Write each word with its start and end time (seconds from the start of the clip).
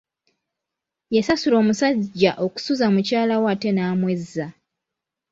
Yasasula 1.15 1.55
omusajja 1.63 2.31
okusuza 2.45 2.85
mukyala 2.93 3.35
we 3.41 3.47
ate 3.53 3.69
n'amwezza. 3.73 4.47